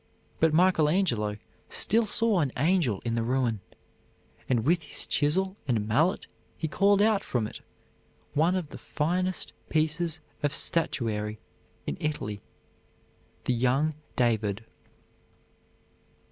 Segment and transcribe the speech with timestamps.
[0.39, 1.37] But Michael Angelo
[1.69, 3.59] still saw an angel in the ruin,
[4.49, 6.25] and with his chisel and mallet
[6.57, 7.59] he called out from it
[8.33, 11.37] one of the finest pieces of statuary
[11.85, 12.41] in Italy,
[13.45, 14.65] the young David.